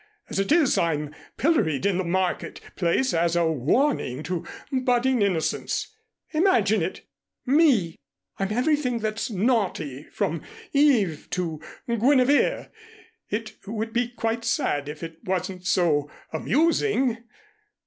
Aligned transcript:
As 0.31 0.39
it 0.39 0.51
is 0.51 0.79
I'm 0.79 1.13
pilloried 1.37 1.85
in 1.85 1.99
the 1.99 2.03
market 2.03 2.59
place 2.75 3.13
as 3.13 3.35
a 3.35 3.45
warning 3.45 4.23
to 4.23 4.43
budding 4.71 5.21
innocence! 5.21 5.95
Imagine 6.31 6.81
it! 6.81 7.01
Me! 7.45 7.95
I'm 8.39 8.51
everything 8.51 8.97
that's 8.97 9.29
naughty, 9.29 10.07
from 10.11 10.41
Eve 10.73 11.27
to 11.33 11.61
Guinevere. 11.87 12.69
It 13.29 13.55
would 13.67 13.93
be 13.93 14.07
quite 14.07 14.43
sad, 14.43 14.89
if 14.89 15.03
it 15.03 15.19
wasn't 15.23 15.67
so 15.67 16.09
amusing. 16.33 17.17